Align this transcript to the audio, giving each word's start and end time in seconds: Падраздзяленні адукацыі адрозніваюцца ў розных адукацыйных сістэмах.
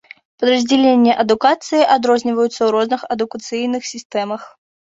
Падраздзяленні 0.43 1.11
адукацыі 1.25 1.83
адрозніваюцца 1.97 2.57
ў 2.63 2.69
розных 2.79 3.01
адукацыйных 3.17 3.81
сістэмах. 3.93 4.53